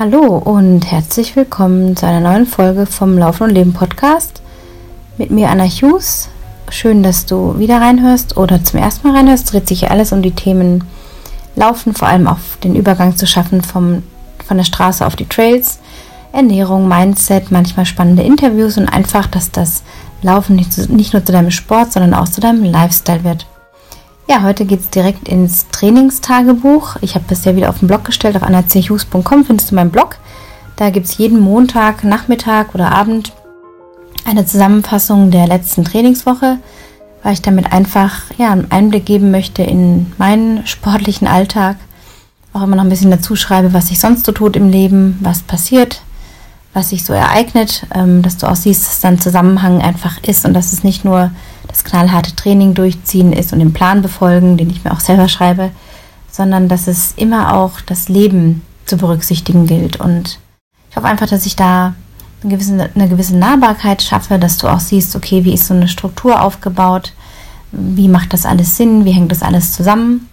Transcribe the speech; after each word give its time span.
Hallo 0.00 0.38
und 0.38 0.88
herzlich 0.88 1.34
willkommen 1.34 1.96
zu 1.96 2.06
einer 2.06 2.20
neuen 2.20 2.46
Folge 2.46 2.86
vom 2.86 3.18
Laufen 3.18 3.42
und 3.42 3.50
Leben 3.50 3.72
Podcast 3.72 4.42
mit 5.16 5.32
mir 5.32 5.50
Anna 5.50 5.64
Hughes. 5.64 6.28
Schön, 6.70 7.02
dass 7.02 7.26
du 7.26 7.58
wieder 7.58 7.80
reinhörst 7.80 8.36
oder 8.36 8.62
zum 8.62 8.78
ersten 8.78 9.08
Mal 9.08 9.16
reinhörst. 9.16 9.52
Dreht 9.52 9.66
sich 9.66 9.90
alles 9.90 10.12
um 10.12 10.22
die 10.22 10.30
Themen 10.30 10.84
Laufen, 11.56 11.94
vor 11.94 12.06
allem 12.06 12.28
auf 12.28 12.58
den 12.62 12.76
Übergang 12.76 13.16
zu 13.16 13.26
schaffen 13.26 13.60
vom, 13.60 14.04
von 14.46 14.56
der 14.56 14.62
Straße 14.62 15.04
auf 15.04 15.16
die 15.16 15.26
Trails, 15.26 15.80
Ernährung, 16.30 16.86
Mindset, 16.86 17.50
manchmal 17.50 17.84
spannende 17.84 18.22
Interviews 18.22 18.78
und 18.78 18.88
einfach, 18.88 19.26
dass 19.26 19.50
das 19.50 19.82
Laufen 20.22 20.54
nicht, 20.54 20.88
nicht 20.90 21.12
nur 21.12 21.24
zu 21.24 21.32
deinem 21.32 21.50
Sport, 21.50 21.92
sondern 21.92 22.14
auch 22.14 22.28
zu 22.28 22.40
deinem 22.40 22.62
Lifestyle 22.62 23.24
wird. 23.24 23.46
Ja, 24.30 24.42
heute 24.42 24.66
geht 24.66 24.80
es 24.80 24.90
direkt 24.90 25.26
ins 25.26 25.68
Trainingstagebuch. 25.70 26.96
Ich 27.00 27.14
habe 27.14 27.24
das 27.28 27.46
ja 27.46 27.56
wieder 27.56 27.70
auf 27.70 27.78
den 27.78 27.88
Blog 27.88 28.04
gestellt. 28.04 28.36
Auf 28.36 28.42
anachus.com 28.42 29.44
findest 29.46 29.70
du 29.70 29.74
meinen 29.74 29.90
Blog. 29.90 30.16
Da 30.76 30.90
gibt 30.90 31.06
es 31.06 31.16
jeden 31.16 31.40
Montag, 31.40 32.04
Nachmittag 32.04 32.74
oder 32.74 32.92
Abend 32.92 33.32
eine 34.26 34.44
Zusammenfassung 34.44 35.30
der 35.30 35.46
letzten 35.46 35.82
Trainingswoche, 35.82 36.58
weil 37.22 37.32
ich 37.32 37.40
damit 37.40 37.72
einfach 37.72 38.24
ja, 38.36 38.52
einen 38.52 38.70
Einblick 38.70 39.06
geben 39.06 39.30
möchte 39.30 39.62
in 39.62 40.12
meinen 40.18 40.66
sportlichen 40.66 41.26
Alltag. 41.26 41.76
Auch 42.52 42.62
immer 42.64 42.76
noch 42.76 42.84
ein 42.84 42.90
bisschen 42.90 43.10
dazu 43.10 43.34
schreibe, 43.34 43.72
was 43.72 43.88
sich 43.88 43.98
sonst 43.98 44.26
so 44.26 44.32
tut 44.32 44.56
im 44.56 44.68
Leben, 44.68 45.16
was 45.22 45.40
passiert, 45.40 46.02
was 46.74 46.90
sich 46.90 47.02
so 47.02 47.14
ereignet, 47.14 47.86
ähm, 47.94 48.20
dass 48.20 48.36
du 48.36 48.46
auch 48.46 48.56
siehst, 48.56 48.86
dass 48.86 49.00
dann 49.00 49.22
Zusammenhang 49.22 49.80
einfach 49.80 50.22
ist 50.22 50.44
und 50.44 50.52
dass 50.52 50.74
es 50.74 50.84
nicht 50.84 51.06
nur 51.06 51.30
das 51.68 51.84
knallharte 51.84 52.34
Training 52.34 52.74
durchziehen 52.74 53.32
ist 53.32 53.52
und 53.52 53.60
den 53.60 53.72
Plan 53.72 54.02
befolgen, 54.02 54.56
den 54.56 54.70
ich 54.70 54.84
mir 54.84 54.92
auch 54.92 55.00
selber 55.00 55.28
schreibe, 55.28 55.70
sondern 56.30 56.68
dass 56.68 56.88
es 56.88 57.12
immer 57.16 57.54
auch 57.54 57.80
das 57.80 58.08
Leben 58.08 58.62
zu 58.86 58.96
berücksichtigen 58.96 59.66
gilt. 59.66 60.00
Und 60.00 60.38
ich 60.90 60.96
hoffe 60.96 61.06
einfach, 61.06 61.28
dass 61.28 61.46
ich 61.46 61.56
da 61.56 61.94
eine 62.42 62.52
gewisse, 62.52 62.90
eine 62.94 63.08
gewisse 63.08 63.36
Nahbarkeit 63.36 64.02
schaffe, 64.02 64.38
dass 64.38 64.58
du 64.58 64.68
auch 64.68 64.80
siehst, 64.80 65.14
okay, 65.16 65.44
wie 65.44 65.54
ist 65.54 65.66
so 65.66 65.74
eine 65.74 65.88
Struktur 65.88 66.40
aufgebaut, 66.42 67.12
wie 67.72 68.08
macht 68.08 68.32
das 68.32 68.46
alles 68.46 68.76
Sinn, 68.76 69.04
wie 69.04 69.12
hängt 69.12 69.30
das 69.30 69.42
alles 69.42 69.72
zusammen. 69.72 70.28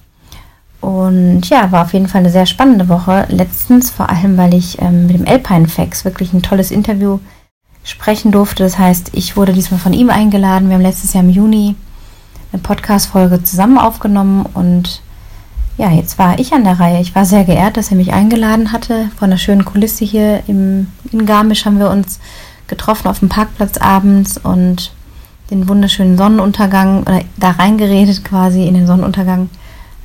Und 0.82 1.50
ja, 1.50 1.72
war 1.72 1.84
auf 1.84 1.94
jeden 1.94 2.08
Fall 2.08 2.20
eine 2.20 2.30
sehr 2.30 2.46
spannende 2.46 2.88
Woche. 2.90 3.26
Letztens, 3.30 3.90
vor 3.90 4.10
allem, 4.10 4.38
weil 4.38 4.54
ich 4.54 4.80
ähm, 4.82 5.08
mit 5.08 5.18
dem 5.18 5.28
Alpine 5.28 5.68
Fax 5.68 6.06
wirklich 6.06 6.32
ein 6.32 6.44
tolles 6.44 6.70
Interview 6.70 7.20
sprechen 7.86 8.32
durfte. 8.32 8.64
Das 8.64 8.78
heißt, 8.78 9.12
ich 9.14 9.38
wurde 9.38 9.54
diesmal 9.54 9.80
von 9.80 9.94
ihm 9.94 10.10
eingeladen. 10.10 10.68
Wir 10.68 10.76
haben 10.76 10.82
letztes 10.82 11.14
Jahr 11.14 11.24
im 11.24 11.30
Juni 11.30 11.76
eine 12.52 12.62
Podcast-Folge 12.62 13.44
zusammen 13.44 13.78
aufgenommen 13.78 14.46
und 14.54 15.02
ja, 15.78 15.92
jetzt 15.92 16.18
war 16.18 16.40
ich 16.40 16.54
an 16.54 16.64
der 16.64 16.80
Reihe. 16.80 17.02
Ich 17.02 17.16
war 17.16 17.26
sehr 17.26 17.44
geehrt, 17.44 17.78
dass 17.78 17.92
er 17.92 17.98
mich 17.98 18.14
eingeladen 18.14 18.72
hatte. 18.72 19.10
Von 19.18 19.30
einer 19.30 19.38
schönen 19.38 19.66
Kulisse 19.66 20.06
hier 20.06 20.42
im, 20.48 20.88
in 21.12 21.26
Garmisch 21.26 21.66
haben 21.66 21.80
wir 21.80 21.90
uns 21.90 22.20
getroffen 22.68 23.08
auf 23.08 23.20
dem 23.20 23.30
Parkplatz 23.30 23.78
abends 23.78 24.38
und 24.38 24.94
den 25.52 25.68
wunderschönen 25.68 26.18
Sonnenuntergang 26.18 27.02
oder 27.02 27.22
da 27.38 27.52
reingeredet 27.52 28.24
quasi 28.24 28.66
in 28.66 28.74
den 28.74 28.88
Sonnenuntergang. 28.88 29.50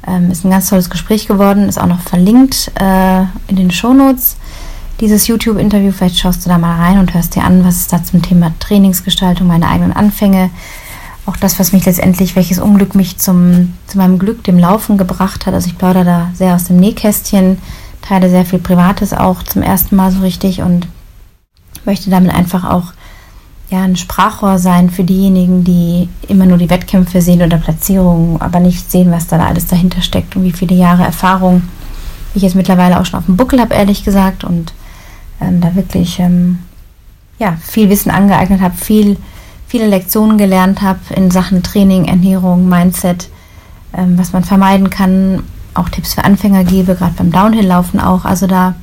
Ähm, 0.07 0.31
ist 0.31 0.45
ein 0.45 0.51
ganz 0.51 0.69
tolles 0.69 0.91
Gespräch 0.91 1.29
geworden, 1.29 1.69
ist 1.69 1.81
auch 1.81 1.87
noch 1.87 2.01
verlinkt 2.01 2.73
äh, 2.81 3.21
in 3.47 3.57
den 3.57 3.71
Shownotes 3.71 4.37
dieses 5.01 5.27
YouTube-Interview. 5.27 5.93
Vielleicht 5.93 6.19
schaust 6.19 6.45
du 6.45 6.49
da 6.49 6.59
mal 6.59 6.77
rein 6.77 6.99
und 6.99 7.15
hörst 7.15 7.35
dir 7.35 7.45
an, 7.45 7.65
was 7.65 7.77
es 7.77 7.89
da 7.89 8.03
zum 8.03 8.23
Thema 8.23 8.53
Trainingsgestaltung, 8.61 9.47
meine 9.47 9.69
eigenen 9.69 9.93
Anfänge, 9.93 10.51
auch 11.27 11.37
das, 11.37 11.59
was 11.59 11.73
mich 11.73 11.85
letztendlich, 11.85 12.37
welches 12.37 12.59
Unglück 12.59 12.95
mich 12.95 13.19
zum, 13.19 13.75
zu 13.87 13.99
meinem 13.99 14.19
Glück, 14.19 14.45
dem 14.45 14.59
Laufen 14.59 14.99
gebracht 14.99 15.47
hat. 15.47 15.55
Also 15.55 15.69
ich 15.69 15.79
plaudere 15.79 16.05
da 16.05 16.31
sehr 16.35 16.55
aus 16.55 16.65
dem 16.65 16.77
Nähkästchen, 16.77 17.59
teile 18.03 18.31
sehr 18.31 18.45
viel 18.45 18.59
Privates 18.59 19.13
auch 19.13 19.43
zum 19.43 19.63
ersten 19.63 19.97
Mal 19.97 20.11
so 20.11 20.21
richtig 20.21 20.63
und 20.63 20.87
möchte 21.85 22.11
damit 22.11 22.35
einfach 22.35 22.65
auch 22.65 22.93
ja, 23.71 23.83
ein 23.83 23.97
Sprachrohr 23.97 24.59
sein 24.59 24.91
für 24.91 25.05
diejenigen, 25.05 25.63
die 25.63 26.09
immer 26.27 26.45
nur 26.45 26.59
die 26.59 26.71
Wettkämpfe 26.71 27.23
sehen 27.23 27.43
oder 27.43 27.59
Platzierungen, 27.59 28.41
aber 28.41 28.59
nicht 28.59 28.91
sehen, 28.91 29.13
was 29.13 29.29
da 29.29 29.39
alles 29.39 29.67
dahinter 29.67 30.03
steckt 30.03 30.35
und 30.35 30.43
wie 30.43 30.53
viele 30.53 30.75
Jahre 30.75 31.05
Erfahrung 31.05 31.63
ich 32.35 32.43
jetzt 32.43 32.57
mittlerweile 32.57 32.99
auch 32.99 33.07
schon 33.07 33.19
auf 33.19 33.27
dem 33.27 33.37
Buckel 33.37 33.61
habe, 33.61 33.75
ehrlich 33.75 34.05
gesagt, 34.05 34.43
und 34.43 34.73
ähm, 35.41 35.61
da 35.61 35.75
wirklich 35.75 36.19
ähm, 36.19 36.59
ja, 37.39 37.57
viel 37.61 37.89
Wissen 37.89 38.11
angeeignet 38.11 38.61
habe, 38.61 38.77
viel, 38.77 39.17
viele 39.67 39.89
Lektionen 39.89 40.39
gelernt 40.39 40.83
habe 40.83 41.01
in 41.15 41.31
Sachen 41.31 41.63
Training, 41.63 42.05
Ernährung, 42.05 42.69
Mindset, 42.69 43.29
ähm, 43.95 44.19
was 44.19 44.33
man 44.33 44.45
vermeiden 44.45 44.91
kann, 44.91 45.43
auch 45.75 45.89
Tipps 45.89 46.15
für 46.15 46.25
Anfänger 46.25 46.65
gebe, 46.65 46.95
gerade 46.95 47.15
beim 47.17 47.33
Downhill-Laufen 47.33 48.01
auch. 48.01 48.25
Also 48.25 48.47
da 48.47 48.75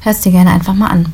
hörst 0.00 0.26
du 0.26 0.30
gerne 0.30 0.50
einfach 0.50 0.74
mal 0.74 0.88
an. 0.88 1.12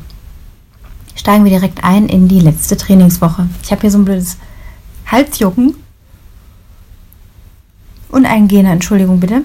Steigen 1.15 1.43
wir 1.43 1.51
direkt 1.51 1.83
ein 1.83 2.07
in 2.07 2.27
die 2.27 2.39
letzte 2.39 2.77
Trainingswoche. 2.77 3.47
Ich 3.63 3.71
habe 3.71 3.81
hier 3.81 3.91
so 3.91 3.97
ein 3.97 4.05
blödes 4.05 4.37
Halsjucken 5.07 5.75
und 8.09 8.25
ein 8.25 8.47
Gene, 8.47 8.71
Entschuldigung 8.71 9.19
bitte. 9.19 9.43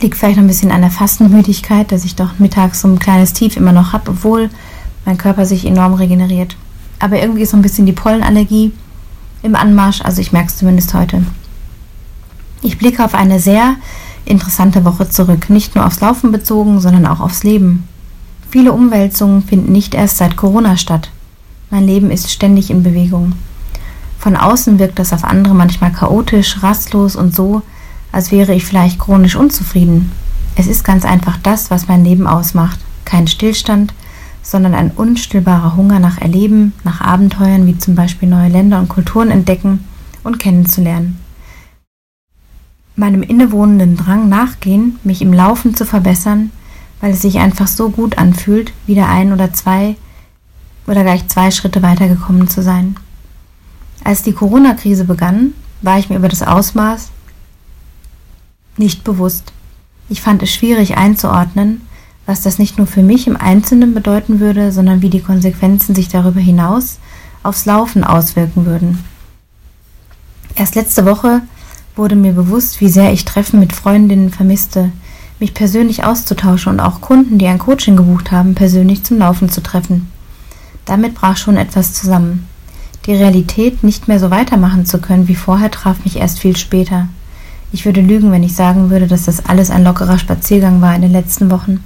Liegt 0.00 0.16
vielleicht 0.16 0.38
ein 0.38 0.46
bisschen 0.46 0.70
an 0.70 0.82
der 0.82 0.90
Fastenmüdigkeit, 0.90 1.90
dass 1.90 2.04
ich 2.04 2.14
doch 2.14 2.38
mittags 2.38 2.80
so 2.80 2.88
ein 2.88 3.00
kleines 3.00 3.32
Tief 3.32 3.56
immer 3.56 3.72
noch 3.72 3.92
habe, 3.92 4.12
obwohl 4.12 4.48
mein 5.04 5.18
Körper 5.18 5.44
sich 5.44 5.66
enorm 5.66 5.94
regeneriert. 5.94 6.56
Aber 7.00 7.20
irgendwie 7.20 7.42
ist 7.42 7.50
so 7.50 7.56
ein 7.56 7.62
bisschen 7.62 7.86
die 7.86 7.92
Pollenallergie 7.92 8.72
im 9.42 9.56
Anmarsch, 9.56 10.02
also 10.02 10.20
ich 10.20 10.32
merke 10.32 10.48
es 10.48 10.56
zumindest 10.56 10.94
heute. 10.94 11.24
Ich 12.62 12.78
blicke 12.78 13.04
auf 13.04 13.14
eine 13.14 13.40
sehr 13.40 13.76
interessante 14.24 14.84
Woche 14.84 15.08
zurück, 15.08 15.48
nicht 15.50 15.74
nur 15.74 15.86
aufs 15.86 16.00
Laufen 16.00 16.32
bezogen, 16.32 16.80
sondern 16.80 17.06
auch 17.06 17.20
aufs 17.20 17.44
Leben. 17.44 17.88
Viele 18.50 18.72
Umwälzungen 18.72 19.42
finden 19.42 19.72
nicht 19.72 19.94
erst 19.94 20.18
seit 20.18 20.36
Corona 20.36 20.76
statt. 20.76 21.10
Mein 21.70 21.86
Leben 21.86 22.10
ist 22.10 22.30
ständig 22.30 22.70
in 22.70 22.82
Bewegung. 22.82 23.32
Von 24.18 24.36
außen 24.36 24.78
wirkt 24.78 24.98
das 24.98 25.12
auf 25.12 25.24
andere 25.24 25.54
manchmal 25.54 25.92
chaotisch, 25.92 26.62
rastlos 26.62 27.14
und 27.14 27.34
so, 27.34 27.62
als 28.12 28.32
wäre 28.32 28.54
ich 28.54 28.64
vielleicht 28.64 28.98
chronisch 28.98 29.36
unzufrieden. 29.36 30.10
Es 30.56 30.66
ist 30.66 30.84
ganz 30.84 31.04
einfach 31.04 31.36
das, 31.42 31.70
was 31.70 31.88
mein 31.88 32.04
Leben 32.04 32.26
ausmacht. 32.26 32.80
Kein 33.04 33.26
Stillstand, 33.26 33.94
sondern 34.42 34.74
ein 34.74 34.90
unstillbarer 34.90 35.76
Hunger 35.76 35.98
nach 35.98 36.18
Erleben, 36.20 36.72
nach 36.84 37.00
Abenteuern 37.00 37.66
wie 37.66 37.78
zum 37.78 37.94
Beispiel 37.94 38.28
neue 38.28 38.48
Länder 38.48 38.78
und 38.78 38.88
Kulturen 38.88 39.30
entdecken 39.30 39.84
und 40.24 40.38
kennenzulernen. 40.38 41.18
Meinem 42.96 43.22
innewohnenden 43.22 43.96
Drang 43.96 44.28
nachgehen, 44.28 44.98
mich 45.04 45.22
im 45.22 45.32
Laufen 45.32 45.76
zu 45.76 45.84
verbessern, 45.84 46.50
weil 47.00 47.12
es 47.12 47.22
sich 47.22 47.38
einfach 47.38 47.68
so 47.68 47.90
gut 47.90 48.18
anfühlt, 48.18 48.72
wieder 48.86 49.08
ein 49.08 49.32
oder 49.32 49.52
zwei 49.52 49.96
oder 50.86 51.02
gleich 51.02 51.28
zwei 51.28 51.50
Schritte 51.50 51.82
weitergekommen 51.82 52.48
zu 52.48 52.62
sein. 52.62 52.96
Als 54.02 54.22
die 54.22 54.32
Corona-Krise 54.32 55.04
begann, 55.04 55.52
war 55.82 55.98
ich 55.98 56.08
mir 56.08 56.16
über 56.16 56.28
das 56.28 56.42
Ausmaß 56.42 57.10
nicht 58.78 59.04
bewusst. 59.04 59.52
Ich 60.08 60.22
fand 60.22 60.42
es 60.42 60.50
schwierig 60.50 60.96
einzuordnen, 60.96 61.82
was 62.26 62.42
das 62.42 62.58
nicht 62.58 62.78
nur 62.78 62.86
für 62.86 63.02
mich 63.02 63.26
im 63.26 63.36
Einzelnen 63.36 63.94
bedeuten 63.94 64.40
würde, 64.40 64.72
sondern 64.72 65.02
wie 65.02 65.10
die 65.10 65.22
Konsequenzen 65.22 65.94
sich 65.94 66.08
darüber 66.08 66.40
hinaus 66.40 66.98
aufs 67.42 67.66
Laufen 67.66 68.04
auswirken 68.04 68.66
würden. 68.66 69.04
Erst 70.54 70.74
letzte 70.74 71.06
Woche 71.06 71.42
wurde 71.94 72.16
mir 72.16 72.32
bewusst, 72.32 72.80
wie 72.80 72.88
sehr 72.88 73.12
ich 73.12 73.24
Treffen 73.24 73.60
mit 73.60 73.72
Freundinnen 73.72 74.30
vermisste, 74.30 74.90
mich 75.40 75.54
persönlich 75.54 76.04
auszutauschen 76.04 76.72
und 76.72 76.80
auch 76.80 77.00
Kunden, 77.00 77.38
die 77.38 77.46
ein 77.46 77.58
Coaching 77.58 77.96
gebucht 77.96 78.32
haben, 78.32 78.54
persönlich 78.54 79.04
zum 79.04 79.18
Laufen 79.18 79.48
zu 79.48 79.62
treffen. 79.62 80.10
Damit 80.84 81.14
brach 81.14 81.36
schon 81.36 81.56
etwas 81.56 81.92
zusammen. 81.92 82.46
Die 83.06 83.14
Realität, 83.14 83.84
nicht 83.84 84.08
mehr 84.08 84.18
so 84.18 84.30
weitermachen 84.30 84.84
zu 84.84 84.98
können 84.98 85.28
wie 85.28 85.34
vorher, 85.34 85.70
traf 85.70 86.04
mich 86.04 86.16
erst 86.16 86.40
viel 86.40 86.56
später. 86.56 87.08
Ich 87.70 87.84
würde 87.84 88.00
lügen, 88.00 88.32
wenn 88.32 88.42
ich 88.42 88.54
sagen 88.54 88.90
würde, 88.90 89.06
dass 89.06 89.24
das 89.24 89.44
alles 89.44 89.70
ein 89.70 89.84
lockerer 89.84 90.18
Spaziergang 90.18 90.80
war 90.80 90.94
in 90.94 91.02
den 91.02 91.12
letzten 91.12 91.50
Wochen. 91.50 91.84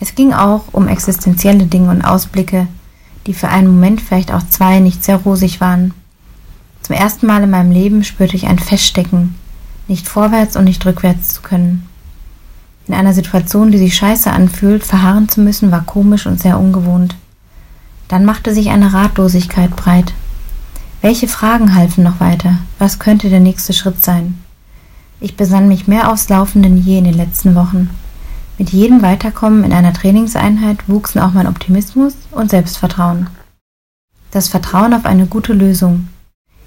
Es 0.00 0.14
ging 0.14 0.32
auch 0.32 0.64
um 0.72 0.88
existenzielle 0.88 1.66
Dinge 1.66 1.90
und 1.90 2.02
Ausblicke, 2.02 2.66
die 3.26 3.34
für 3.34 3.48
einen 3.48 3.68
Moment, 3.68 4.00
vielleicht 4.00 4.32
auch 4.32 4.42
zwei, 4.48 4.80
nicht 4.80 5.04
sehr 5.04 5.16
rosig 5.16 5.60
waren. 5.60 5.94
Zum 6.82 6.96
ersten 6.96 7.26
Mal 7.26 7.42
in 7.44 7.50
meinem 7.50 7.70
Leben 7.70 8.04
spürte 8.04 8.36
ich 8.36 8.46
ein 8.46 8.58
Feststecken, 8.58 9.36
nicht 9.88 10.08
vorwärts 10.08 10.56
und 10.56 10.64
nicht 10.64 10.84
rückwärts 10.84 11.34
zu 11.34 11.42
können. 11.42 11.86
In 12.88 12.94
einer 12.94 13.12
Situation, 13.12 13.70
die 13.70 13.78
sich 13.78 13.94
scheiße 13.94 14.30
anfühlt, 14.30 14.84
verharren 14.84 15.28
zu 15.28 15.40
müssen, 15.40 15.70
war 15.70 15.84
komisch 15.84 16.26
und 16.26 16.40
sehr 16.40 16.58
ungewohnt. 16.58 17.14
Dann 18.08 18.24
machte 18.24 18.52
sich 18.52 18.70
eine 18.70 18.92
Ratlosigkeit 18.92 19.74
breit. 19.76 20.12
Welche 21.00 21.28
Fragen 21.28 21.74
halfen 21.74 22.04
noch 22.04 22.20
weiter? 22.20 22.58
Was 22.78 22.98
könnte 22.98 23.30
der 23.30 23.40
nächste 23.40 23.72
Schritt 23.72 24.04
sein? 24.04 24.38
Ich 25.22 25.36
besann 25.36 25.68
mich 25.68 25.86
mehr 25.86 26.10
aufs 26.10 26.28
Laufen 26.28 26.64
denn 26.64 26.76
je 26.76 26.98
in 26.98 27.04
den 27.04 27.14
letzten 27.14 27.54
Wochen. 27.54 27.90
Mit 28.58 28.70
jedem 28.70 29.02
Weiterkommen 29.02 29.62
in 29.62 29.72
einer 29.72 29.92
Trainingseinheit 29.92 30.88
wuchsen 30.88 31.20
auch 31.20 31.32
mein 31.32 31.46
Optimismus 31.46 32.14
und 32.32 32.50
Selbstvertrauen. 32.50 33.28
Das 34.32 34.48
Vertrauen 34.48 34.92
auf 34.92 35.04
eine 35.04 35.26
gute 35.26 35.52
Lösung. 35.52 36.08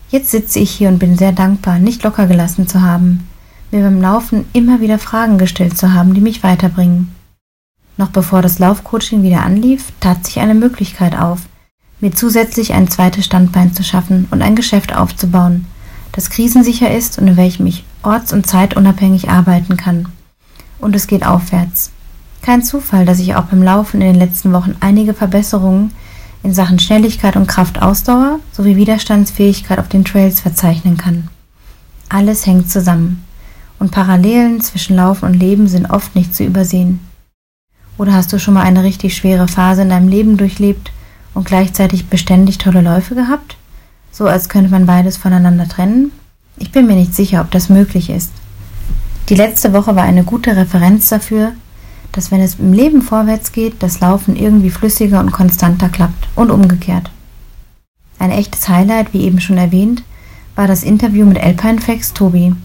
Jetzt 0.09 0.31
sitze 0.31 0.59
ich 0.59 0.71
hier 0.71 0.87
und 0.87 0.99
bin 0.99 1.17
sehr 1.17 1.33
dankbar, 1.33 1.79
nicht 1.79 2.03
locker 2.03 2.27
gelassen 2.27 2.65
zu 2.65 2.81
haben, 2.81 3.27
mir 3.71 3.81
beim 3.81 4.01
Laufen 4.01 4.45
immer 4.53 4.79
wieder 4.79 4.99
Fragen 4.99 5.37
gestellt 5.37 5.77
zu 5.77 5.91
haben, 5.91 6.13
die 6.13 6.21
mich 6.21 6.41
weiterbringen. 6.41 7.13
Noch 7.97 8.09
bevor 8.09 8.41
das 8.41 8.57
Laufcoaching 8.57 9.21
wieder 9.21 9.43
anlief, 9.43 9.91
tat 9.99 10.25
sich 10.25 10.39
eine 10.39 10.55
Möglichkeit 10.55 11.19
auf, 11.19 11.41
mir 11.99 12.13
zusätzlich 12.13 12.71
ein 12.71 12.87
zweites 12.87 13.25
Standbein 13.25 13.73
zu 13.73 13.83
schaffen 13.83 14.29
und 14.31 14.41
ein 14.41 14.55
Geschäft 14.55 14.95
aufzubauen, 14.95 15.65
das 16.13 16.29
krisensicher 16.29 16.95
ist 16.95 17.19
und 17.19 17.27
in 17.27 17.35
welchem 17.35 17.65
ich 17.67 17.83
orts- 18.05 18.33
und 18.33 18.45
zeitunabhängig 18.47 19.29
arbeiten 19.29 19.77
kann. 19.77 20.07
Und 20.79 20.95
es 20.95 21.07
geht 21.07 21.25
aufwärts. 21.25 21.91
Kein 22.41 22.63
Zufall, 22.63 23.05
dass 23.05 23.19
ich 23.19 23.35
auch 23.35 23.45
beim 23.45 23.63
Laufen 23.63 24.01
in 24.01 24.13
den 24.13 24.19
letzten 24.19 24.53
Wochen 24.53 24.75
einige 24.79 25.13
Verbesserungen 25.13 25.91
in 26.43 26.53
Sachen 26.53 26.77
Schnelligkeit 26.77 27.35
und 27.35 27.47
Kraftausdauer 27.47 28.39
sowie 28.51 28.75
Widerstandsfähigkeit 28.75 29.79
auf 29.79 29.89
den 29.89 30.05
Trails 30.05 30.41
verzeichnen 30.41 30.95
kann. 30.95 31.27
Alles 32.07 32.45
hängt 32.45 32.69
zusammen 32.69 33.23
und 33.79 33.91
Parallelen 33.91 34.61
zwischen 34.61 34.95
Laufen 34.95 35.25
und 35.25 35.33
Leben 35.33 35.67
sind 35.67 35.89
oft 35.89 36.15
nicht 36.15 36.35
zu 36.35 36.43
übersehen. 36.43 36.99
Oder 37.97 38.13
hast 38.13 38.31
du 38.31 38.39
schon 38.39 38.53
mal 38.53 38.63
eine 38.63 38.83
richtig 38.83 39.15
schwere 39.15 39.47
Phase 39.47 39.81
in 39.81 39.89
deinem 39.89 40.07
Leben 40.07 40.37
durchlebt 40.37 40.91
und 41.33 41.45
gleichzeitig 41.45 42.07
beständig 42.07 42.57
tolle 42.57 42.81
Läufe 42.81 43.15
gehabt? 43.15 43.57
So 44.11 44.27
als 44.27 44.47
könnte 44.49 44.69
man 44.69 44.85
beides 44.85 45.17
voneinander 45.17 45.67
trennen? 45.67 46.11
Ich 46.57 46.71
bin 46.71 46.87
mir 46.87 46.95
nicht 46.95 47.13
sicher, 47.13 47.41
ob 47.41 47.51
das 47.51 47.69
möglich 47.69 48.09
ist. 48.09 48.31
Die 49.29 49.35
letzte 49.35 49.73
Woche 49.73 49.95
war 49.95 50.03
eine 50.03 50.23
gute 50.23 50.55
Referenz 50.55 51.09
dafür, 51.09 51.53
dass 52.11 52.31
wenn 52.31 52.41
es 52.41 52.59
im 52.59 52.71
Leben 52.71 53.01
vorwärts 53.01 53.51
geht, 53.51 53.83
das 53.83 53.99
Laufen 53.99 54.35
irgendwie 54.35 54.69
flüssiger 54.69 55.19
und 55.19 55.31
konstanter 55.31 55.89
klappt 55.89 56.27
und 56.35 56.51
umgekehrt. 56.51 57.11
Ein 58.19 58.31
echtes 58.31 58.69
Highlight, 58.69 59.13
wie 59.13 59.23
eben 59.23 59.41
schon 59.41 59.57
erwähnt, 59.57 60.03
war 60.55 60.67
das 60.67 60.83
Interview 60.83 61.25
mit 61.25 61.37
Alpine 61.41 61.79
Tobi. 62.13 62.55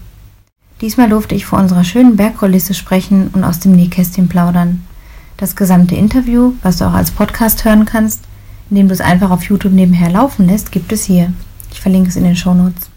Diesmal 0.81 1.08
durfte 1.08 1.34
ich 1.34 1.46
vor 1.46 1.58
unserer 1.58 1.82
schönen 1.82 2.16
Bergkulisse 2.16 2.75
sprechen 2.75 3.28
und 3.32 3.42
aus 3.42 3.58
dem 3.58 3.72
Nähkästchen 3.72 4.28
plaudern. 4.28 4.82
Das 5.37 5.56
gesamte 5.56 5.96
Interview, 5.96 6.52
was 6.62 6.76
du 6.76 6.84
auch 6.84 6.92
als 6.92 7.10
Podcast 7.10 7.64
hören 7.64 7.87
kannst, 7.87 8.20
indem 8.70 8.88
du 8.88 8.94
es 8.94 9.00
einfach 9.00 9.31
auf 9.31 9.42
YouTube 9.44 9.72
nebenher 9.72 10.10
laufen 10.10 10.46
lässt, 10.46 10.70
gibt 10.70 10.92
es 10.92 11.04
hier. 11.04 11.32
Ich 11.72 11.81
verlinke 11.81 12.10
es 12.10 12.16
in 12.16 12.25
den 12.25 12.37
Shownotes. 12.37 12.89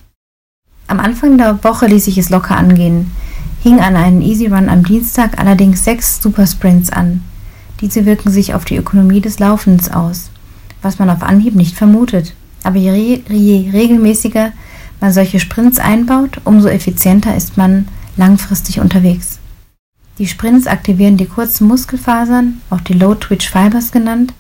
Am 0.94 1.00
Anfang 1.00 1.40
der 1.40 1.64
Woche 1.64 1.88
ließ 1.88 2.06
ich 2.06 2.20
es 2.20 2.30
locker 2.30 2.56
angehen, 2.56 3.10
hing 3.64 3.80
an 3.80 3.96
einen 3.96 4.22
Easy 4.22 4.46
Run 4.46 4.70
am 4.70 4.84
Dienstag 4.84 5.40
allerdings 5.40 5.84
sechs 5.84 6.22
Super 6.22 6.46
Sprints 6.46 6.92
an. 6.92 7.24
Diese 7.82 8.06
wirken 8.06 8.30
sich 8.30 8.54
auf 8.54 8.64
die 8.64 8.76
Ökonomie 8.76 9.20
des 9.20 9.40
Laufens 9.40 9.90
aus, 9.90 10.30
was 10.84 11.00
man 11.00 11.10
auf 11.10 11.24
Anhieb 11.24 11.56
nicht 11.56 11.76
vermutet. 11.76 12.36
Aber 12.62 12.78
je, 12.78 13.24
je 13.28 13.72
regelmäßiger 13.72 14.52
man 15.02 15.12
solche 15.12 15.40
Sprints 15.40 15.80
einbaut, 15.80 16.40
umso 16.44 16.68
effizienter 16.68 17.36
ist 17.36 17.58
man 17.58 17.88
langfristig 18.16 18.80
unterwegs. 18.80 19.40
Die 20.20 20.28
Sprints 20.28 20.68
aktivieren 20.68 21.18
die 21.18 21.26
kurzen 21.26 21.68
Muskelfasern, 21.68 22.62
auch 22.70 22.82
die 22.82 22.94
Low 22.94 23.16
Twitch 23.16 23.50
Fibers 23.50 23.92
genannt, 23.92 24.32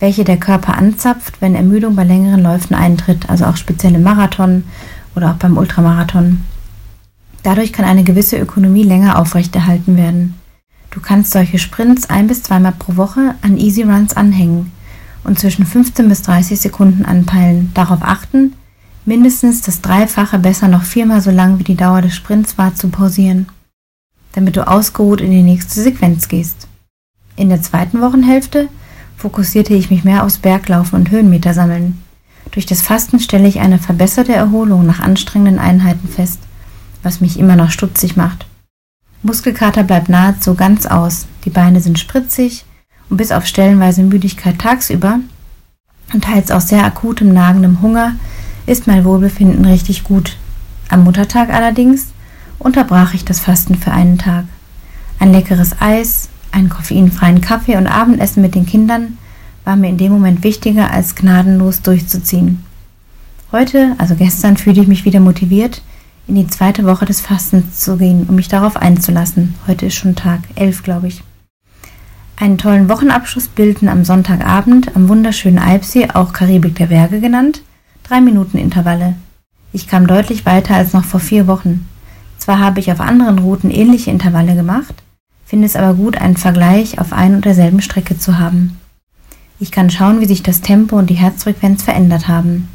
welche 0.00 0.24
der 0.24 0.36
Körper 0.36 0.76
anzapft, 0.76 1.40
wenn 1.40 1.54
Ermüdung 1.54 1.96
bei 1.96 2.04
längeren 2.04 2.42
Läufen 2.42 2.74
eintritt, 2.74 3.30
also 3.30 3.46
auch 3.46 3.56
speziell 3.56 3.94
im 3.94 4.02
Marathon 4.02 4.64
oder 5.14 5.30
auch 5.30 5.36
beim 5.36 5.56
Ultramarathon. 5.56 6.40
Dadurch 7.42 7.72
kann 7.72 7.84
eine 7.84 8.04
gewisse 8.04 8.38
Ökonomie 8.38 8.84
länger 8.84 9.18
aufrechterhalten 9.18 9.96
werden. 9.96 10.34
Du 10.90 11.00
kannst 11.00 11.32
solche 11.32 11.58
Sprints 11.58 12.08
ein 12.08 12.26
bis 12.26 12.42
zweimal 12.42 12.72
pro 12.72 12.96
Woche 12.96 13.34
an 13.42 13.56
Easy 13.56 13.82
Runs 13.82 14.16
anhängen 14.16 14.72
und 15.24 15.38
zwischen 15.38 15.66
15 15.66 16.08
bis 16.08 16.22
30 16.22 16.60
Sekunden 16.60 17.04
anpeilen. 17.04 17.70
Darauf 17.74 18.02
achten, 18.02 18.52
mindestens 19.04 19.62
das 19.62 19.80
Dreifache, 19.80 20.38
besser 20.38 20.68
noch 20.68 20.84
viermal 20.84 21.20
so 21.20 21.30
lang 21.30 21.58
wie 21.58 21.64
die 21.64 21.76
Dauer 21.76 22.00
des 22.00 22.14
Sprints 22.14 22.56
war, 22.58 22.74
zu 22.74 22.88
pausieren, 22.88 23.46
damit 24.32 24.56
du 24.56 24.66
ausgeruht 24.66 25.20
in 25.20 25.30
die 25.30 25.42
nächste 25.42 25.82
Sequenz 25.82 26.28
gehst. 26.28 26.68
In 27.36 27.48
der 27.48 27.60
zweiten 27.60 28.00
Wochenhälfte 28.00 28.68
fokussierte 29.16 29.74
ich 29.74 29.90
mich 29.90 30.04
mehr 30.04 30.24
aufs 30.24 30.38
Berglaufen 30.38 31.00
und 31.00 31.10
Höhenmeter 31.10 31.54
sammeln. 31.54 32.03
Durch 32.50 32.66
das 32.66 32.82
Fasten 32.82 33.18
stelle 33.18 33.48
ich 33.48 33.60
eine 33.60 33.78
verbesserte 33.78 34.34
Erholung 34.34 34.86
nach 34.86 35.00
anstrengenden 35.00 35.58
Einheiten 35.58 36.08
fest– 36.08 36.40
was 37.04 37.20
mich 37.20 37.38
immer 37.38 37.54
noch 37.54 37.70
stutzig 37.70 38.16
macht. 38.16 38.46
Muskelkater 39.22 39.84
bleibt 39.84 40.08
nahezu 40.08 40.54
ganz 40.54 40.86
aus, 40.86 41.26
die 41.44 41.50
Beine 41.50 41.80
sind 41.80 41.98
spritzig 41.98 42.64
und 43.08 43.18
bis 43.18 43.30
auf 43.30 43.46
stellenweise 43.46 44.02
Müdigkeit 44.02 44.58
tagsüber 44.58 45.20
und 46.12 46.24
teils 46.24 46.50
auch 46.50 46.60
sehr 46.60 46.84
akutem 46.84 47.32
nagendem 47.32 47.80
Hunger 47.80 48.16
ist 48.66 48.86
mein 48.86 49.04
Wohlbefinden 49.04 49.64
richtig 49.64 50.04
gut. 50.04 50.36
Am 50.88 51.04
Muttertag 51.04 51.50
allerdings 51.50 52.08
unterbrach 52.58 53.14
ich 53.14 53.24
das 53.24 53.40
Fasten 53.40 53.76
für 53.76 53.92
einen 53.92 54.18
Tag. 54.18 54.44
Ein 55.18 55.32
leckeres 55.32 55.80
Eis, 55.80 56.28
einen 56.50 56.68
koffeinfreien 56.68 57.40
Kaffee 57.40 57.76
und 57.76 57.86
Abendessen 57.86 58.42
mit 58.42 58.54
den 58.54 58.66
Kindern 58.66 59.18
war 59.64 59.76
mir 59.76 59.88
in 59.88 59.96
dem 59.96 60.12
Moment 60.12 60.44
wichtiger, 60.44 60.90
als 60.90 61.14
gnadenlos 61.14 61.82
durchzuziehen. 61.82 62.64
Heute, 63.52 63.94
also 63.98 64.14
gestern, 64.14 64.56
fühle 64.56 64.82
ich 64.82 64.88
mich 64.88 65.04
wieder 65.04 65.20
motiviert, 65.20 65.82
in 66.26 66.34
die 66.34 66.46
zweite 66.46 66.84
Woche 66.84 67.04
des 67.04 67.20
Fastens 67.20 67.80
zu 67.80 67.96
gehen, 67.96 68.26
um 68.28 68.34
mich 68.34 68.48
darauf 68.48 68.76
einzulassen. 68.76 69.54
Heute 69.66 69.86
ist 69.86 69.94
schon 69.94 70.14
Tag 70.14 70.40
11, 70.54 70.82
glaube 70.82 71.08
ich. 71.08 71.22
Einen 72.36 72.58
tollen 72.58 72.88
Wochenabschluss 72.88 73.48
bilden 73.48 73.88
am 73.88 74.04
Sonntagabend 74.04 74.96
am 74.96 75.08
wunderschönen 75.08 75.58
Alpsee, 75.58 76.08
auch 76.12 76.32
Karibik 76.32 76.74
der 76.74 76.86
Berge 76.86 77.20
genannt, 77.20 77.62
drei 78.02 78.20
Minuten 78.20 78.58
Intervalle. 78.58 79.14
Ich 79.72 79.86
kam 79.86 80.06
deutlich 80.06 80.44
weiter 80.44 80.74
als 80.74 80.92
noch 80.92 81.04
vor 81.04 81.20
vier 81.20 81.46
Wochen. 81.46 81.86
Zwar 82.38 82.58
habe 82.58 82.80
ich 82.80 82.90
auf 82.90 83.00
anderen 83.00 83.38
Routen 83.38 83.70
ähnliche 83.70 84.10
Intervalle 84.10 84.56
gemacht, 84.56 84.94
finde 85.46 85.66
es 85.66 85.76
aber 85.76 85.94
gut, 85.94 86.16
einen 86.16 86.36
Vergleich 86.36 86.98
auf 86.98 87.12
ein 87.12 87.36
und 87.36 87.44
derselben 87.44 87.80
Strecke 87.80 88.18
zu 88.18 88.38
haben. 88.38 88.78
Ich 89.64 89.70
kann 89.70 89.88
schauen, 89.88 90.20
wie 90.20 90.26
sich 90.26 90.42
das 90.42 90.60
Tempo 90.60 90.98
und 90.98 91.08
die 91.08 91.14
Herzfrequenz 91.14 91.82
verändert 91.82 92.28
haben. 92.28 92.68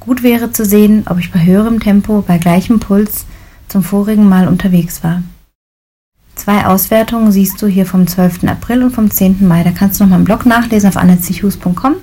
Gut 0.00 0.24
wäre 0.24 0.50
zu 0.50 0.64
sehen, 0.64 1.04
ob 1.08 1.20
ich 1.20 1.30
bei 1.30 1.44
höherem 1.44 1.78
Tempo, 1.78 2.24
bei 2.26 2.36
gleichem 2.38 2.80
Puls 2.80 3.26
zum 3.68 3.84
vorigen 3.84 4.28
Mal 4.28 4.48
unterwegs 4.48 5.04
war. 5.04 5.22
Zwei 6.34 6.66
Auswertungen 6.66 7.30
siehst 7.30 7.62
du 7.62 7.68
hier 7.68 7.86
vom 7.86 8.08
12. 8.08 8.42
April 8.48 8.82
und 8.82 8.90
vom 8.90 9.08
10. 9.08 9.46
Mai. 9.46 9.62
Da 9.62 9.70
kannst 9.70 10.00
du 10.00 10.04
noch 10.04 10.10
mal 10.10 10.16
im 10.16 10.24
Blog 10.24 10.46
nachlesen 10.46 10.88
auf 10.88 10.96
annetzichus.com. 10.96 11.94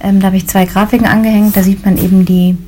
Ähm, 0.00 0.20
da 0.20 0.26
habe 0.26 0.36
ich 0.36 0.46
zwei 0.46 0.66
Grafiken 0.66 1.06
angehängt. 1.06 1.56
Da 1.56 1.62
sieht 1.62 1.82
man 1.82 1.96
eben 1.96 2.26
die 2.26 2.58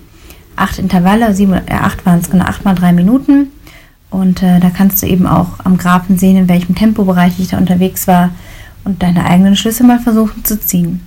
acht 0.56 0.78
Intervalle, 0.78 1.34
sieben, 1.34 1.52
äh, 1.52 1.74
acht 1.74 2.06
waren 2.06 2.20
es 2.20 2.30
genau, 2.30 2.46
acht 2.46 2.64
mal 2.64 2.74
drei 2.74 2.94
Minuten. 2.94 3.48
Und 4.08 4.42
äh, 4.42 4.58
da 4.58 4.70
kannst 4.70 5.02
du 5.02 5.06
eben 5.06 5.26
auch 5.26 5.60
am 5.64 5.76
Graphen 5.76 6.16
sehen, 6.16 6.38
in 6.38 6.48
welchem 6.48 6.74
Tempobereich 6.74 7.38
ich 7.38 7.48
da 7.48 7.58
unterwegs 7.58 8.08
war 8.08 8.30
und 8.84 9.02
deine 9.02 9.26
eigenen 9.26 9.56
Schlüsse 9.56 9.84
mal 9.84 10.00
versuchen 10.00 10.44
zu 10.44 10.60
ziehen. 10.60 11.00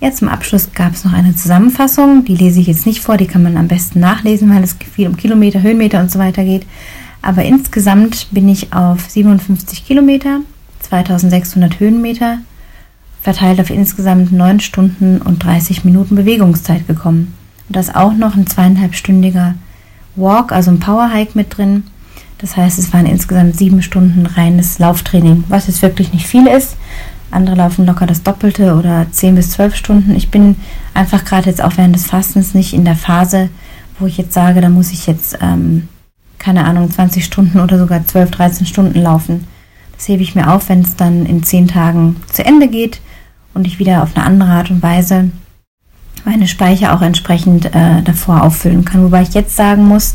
Jetzt 0.00 0.18
zum 0.18 0.28
Abschluss 0.28 0.72
gab 0.72 0.94
es 0.94 1.04
noch 1.04 1.12
eine 1.12 1.34
Zusammenfassung, 1.34 2.24
die 2.24 2.36
lese 2.36 2.60
ich 2.60 2.68
jetzt 2.68 2.86
nicht 2.86 3.00
vor, 3.00 3.16
die 3.16 3.26
kann 3.26 3.42
man 3.42 3.56
am 3.56 3.66
besten 3.66 3.98
nachlesen, 3.98 4.54
weil 4.54 4.62
es 4.62 4.76
viel 4.94 5.08
um 5.08 5.16
Kilometer, 5.16 5.60
Höhenmeter 5.60 6.00
und 6.00 6.10
so 6.10 6.20
weiter 6.20 6.44
geht. 6.44 6.66
Aber 7.20 7.44
insgesamt 7.44 8.28
bin 8.30 8.48
ich 8.48 8.72
auf 8.72 9.10
57 9.10 9.84
Kilometer, 9.84 10.40
2600 10.82 11.80
Höhenmeter, 11.80 12.38
verteilt 13.20 13.60
auf 13.60 13.70
insgesamt 13.70 14.30
9 14.30 14.60
Stunden 14.60 15.20
und 15.20 15.44
30 15.44 15.84
Minuten 15.84 16.14
Bewegungszeit 16.14 16.86
gekommen. 16.86 17.34
Und 17.66 17.76
da 17.76 17.80
ist 17.80 17.96
auch 17.96 18.14
noch 18.14 18.36
ein 18.36 18.46
zweieinhalbstündiger 18.46 19.54
Walk, 20.14 20.52
also 20.52 20.70
ein 20.70 20.80
Power 20.80 21.12
Hike 21.12 21.32
mit 21.34 21.56
drin. 21.56 21.84
Das 22.38 22.56
heißt, 22.56 22.78
es 22.78 22.92
waren 22.92 23.06
insgesamt 23.06 23.56
sieben 23.56 23.82
Stunden 23.82 24.26
reines 24.26 24.78
Lauftraining, 24.78 25.44
was 25.48 25.66
jetzt 25.66 25.82
wirklich 25.82 26.12
nicht 26.12 26.26
viel 26.26 26.46
ist. 26.46 26.76
Andere 27.30 27.56
laufen 27.56 27.84
locker 27.84 28.06
das 28.06 28.22
Doppelte 28.22 28.74
oder 28.74 29.06
10 29.10 29.34
bis 29.34 29.50
12 29.50 29.74
Stunden. 29.74 30.14
Ich 30.14 30.30
bin 30.30 30.56
einfach 30.94 31.24
gerade 31.24 31.50
jetzt 31.50 31.62
auch 31.62 31.76
während 31.76 31.94
des 31.94 32.06
Fastens 32.06 32.54
nicht 32.54 32.72
in 32.72 32.84
der 32.84 32.96
Phase, 32.96 33.50
wo 33.98 34.06
ich 34.06 34.16
jetzt 34.16 34.32
sage, 34.32 34.60
da 34.60 34.70
muss 34.70 34.92
ich 34.92 35.06
jetzt, 35.06 35.38
ähm, 35.42 35.88
keine 36.38 36.64
Ahnung, 36.64 36.90
20 36.90 37.24
Stunden 37.24 37.60
oder 37.60 37.78
sogar 37.78 38.06
12, 38.06 38.30
13 38.30 38.66
Stunden 38.66 39.00
laufen. 39.00 39.46
Das 39.96 40.08
hebe 40.08 40.22
ich 40.22 40.34
mir 40.34 40.50
auf, 40.50 40.68
wenn 40.68 40.80
es 40.80 40.96
dann 40.96 41.26
in 41.26 41.42
10 41.42 41.68
Tagen 41.68 42.16
zu 42.32 42.44
Ende 42.44 42.68
geht 42.68 43.00
und 43.52 43.66
ich 43.66 43.78
wieder 43.78 44.04
auf 44.04 44.16
eine 44.16 44.24
andere 44.24 44.50
Art 44.50 44.70
und 44.70 44.82
Weise 44.82 45.30
meine 46.24 46.46
Speicher 46.46 46.94
auch 46.94 47.02
entsprechend 47.02 47.74
äh, 47.74 48.02
davor 48.02 48.42
auffüllen 48.42 48.84
kann. 48.84 49.02
Wobei 49.04 49.22
ich 49.22 49.34
jetzt 49.34 49.56
sagen 49.56 49.86
muss, 49.86 50.14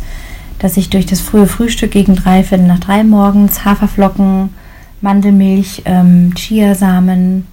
dass 0.63 0.77
ich 0.77 0.89
durch 0.89 1.05
das 1.05 1.19
frühe 1.19 1.45
Frühstück 1.45 1.91
gegen 1.91 2.15
drei 2.15 2.41
Viertel 2.41 2.67
nach 2.67 2.79
drei 2.79 3.03
morgens 3.03 3.65
Haferflocken, 3.65 4.49
Mandelmilch, 5.01 5.81
ähm, 5.83 6.33
Chiasamen, 6.35 7.45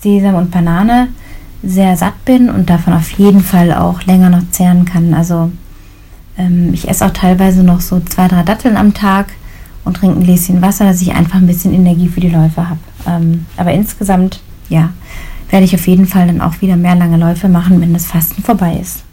Sesam 0.00 0.34
und 0.34 0.50
Banane 0.50 1.08
sehr 1.62 1.96
satt 1.96 2.26
bin 2.26 2.50
und 2.50 2.68
davon 2.68 2.92
auf 2.92 3.10
jeden 3.12 3.40
Fall 3.40 3.72
auch 3.72 4.02
länger 4.02 4.28
noch 4.28 4.50
zehren 4.50 4.84
kann. 4.84 5.14
Also 5.14 5.50
ähm, 6.36 6.74
ich 6.74 6.86
esse 6.86 7.06
auch 7.06 7.10
teilweise 7.10 7.64
noch 7.64 7.80
so 7.80 8.00
zwei, 8.00 8.28
drei 8.28 8.42
Datteln 8.42 8.76
am 8.76 8.92
Tag 8.92 9.28
und 9.86 9.96
trinke 9.96 10.20
ein 10.20 10.24
Gläschen 10.24 10.60
Wasser, 10.60 10.84
dass 10.84 11.00
ich 11.00 11.14
einfach 11.14 11.36
ein 11.36 11.46
bisschen 11.46 11.72
Energie 11.72 12.08
für 12.08 12.20
die 12.20 12.28
Läufe 12.28 12.68
habe. 12.68 12.80
Ähm, 13.06 13.46
aber 13.56 13.72
insgesamt, 13.72 14.40
ja, 14.68 14.90
werde 15.48 15.64
ich 15.64 15.74
auf 15.74 15.86
jeden 15.86 16.06
Fall 16.06 16.26
dann 16.26 16.42
auch 16.42 16.60
wieder 16.60 16.76
mehr 16.76 16.96
lange 16.96 17.16
Läufe 17.16 17.48
machen, 17.48 17.80
wenn 17.80 17.94
das 17.94 18.04
Fasten 18.04 18.42
vorbei 18.42 18.78
ist. 18.78 19.07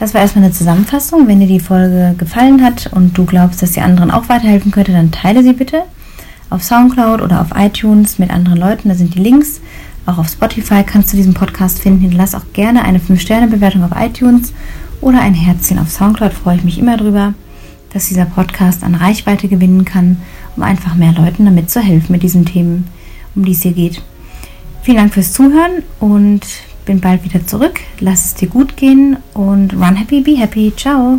Das 0.00 0.14
war 0.14 0.22
erstmal 0.22 0.46
eine 0.46 0.54
Zusammenfassung. 0.54 1.28
Wenn 1.28 1.40
dir 1.40 1.46
die 1.46 1.60
Folge 1.60 2.14
gefallen 2.16 2.64
hat 2.64 2.90
und 2.90 3.18
du 3.18 3.26
glaubst, 3.26 3.60
dass 3.60 3.72
die 3.72 3.82
anderen 3.82 4.10
auch 4.10 4.30
weiterhelfen 4.30 4.72
könnte, 4.72 4.92
dann 4.92 5.12
teile 5.12 5.42
sie 5.42 5.52
bitte. 5.52 5.82
auf 6.48 6.64
Soundcloud 6.64 7.20
oder 7.20 7.42
auf 7.42 7.48
iTunes 7.54 8.18
mit 8.18 8.30
anderen 8.30 8.58
Leuten. 8.58 8.88
Da 8.88 8.94
sind 8.94 9.14
die 9.14 9.20
Links. 9.20 9.60
Auch 10.06 10.16
auf 10.16 10.28
Spotify 10.28 10.82
kannst 10.84 11.12
du 11.12 11.18
diesen 11.18 11.34
Podcast 11.34 11.80
finden. 11.80 12.00
Hinterlass 12.00 12.34
auch 12.34 12.46
gerne 12.54 12.82
eine 12.82 12.98
5-Sterne-Bewertung 12.98 13.84
auf 13.84 13.92
iTunes 13.94 14.54
oder 15.02 15.20
ein 15.20 15.34
Herzchen 15.34 15.78
auf 15.78 15.90
Soundcloud. 15.90 16.32
Freue 16.32 16.56
ich 16.56 16.64
mich 16.64 16.78
immer 16.78 16.96
drüber, 16.96 17.34
dass 17.92 18.08
dieser 18.08 18.24
Podcast 18.24 18.82
an 18.82 18.94
Reichweite 18.94 19.48
gewinnen 19.48 19.84
kann, 19.84 20.16
um 20.56 20.62
einfach 20.62 20.94
mehr 20.94 21.12
Leuten 21.12 21.44
damit 21.44 21.70
zu 21.70 21.80
helfen 21.80 22.12
mit 22.12 22.22
diesen 22.22 22.46
Themen, 22.46 22.88
um 23.34 23.44
die 23.44 23.52
es 23.52 23.62
hier 23.62 23.72
geht. 23.72 24.02
Vielen 24.82 24.96
Dank 24.96 25.12
fürs 25.12 25.34
Zuhören 25.34 25.82
und 26.00 26.40
bin 26.90 27.00
bald 27.00 27.22
wieder 27.22 27.46
zurück. 27.46 27.78
Lass 28.00 28.24
es 28.24 28.34
dir 28.34 28.48
gut 28.48 28.76
gehen 28.76 29.16
und 29.32 29.74
run 29.74 29.94
happy, 29.94 30.22
be 30.22 30.36
happy. 30.36 30.72
Ciao. 30.76 31.16